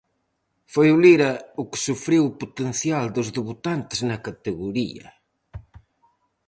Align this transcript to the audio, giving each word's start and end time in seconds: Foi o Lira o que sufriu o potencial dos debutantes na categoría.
Foi 0.73 0.87
o 0.95 0.99
Lira 1.03 1.31
o 1.61 1.63
que 1.71 1.83
sufriu 1.87 2.23
o 2.25 2.35
potencial 2.41 3.05
dos 3.15 3.27
debutantes 3.37 3.99
na 4.09 4.17
categoría. 4.27 5.07